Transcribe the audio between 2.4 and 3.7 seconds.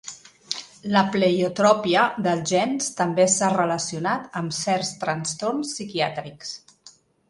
gens també s'ha